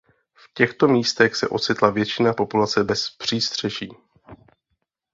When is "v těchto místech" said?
0.33-1.35